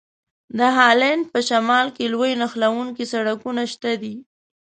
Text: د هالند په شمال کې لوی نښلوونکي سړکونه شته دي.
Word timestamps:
د 0.57 0.59
هالند 0.77 1.23
په 1.31 1.39
شمال 1.49 1.87
کې 1.95 2.05
لوی 2.13 2.31
نښلوونکي 2.41 3.03
سړکونه 3.13 3.63
شته 3.73 3.91
دي. 4.01 4.15